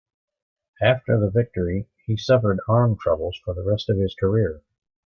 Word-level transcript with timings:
After 0.81 1.19
the 1.19 1.29
victory, 1.29 1.87
he 2.07 2.17
suffered 2.17 2.57
arm 2.67 2.97
troubles 2.97 3.39
for 3.45 3.53
the 3.53 3.61
rest 3.61 3.87
of 3.87 3.99
his 3.99 4.15
career. 4.19 4.61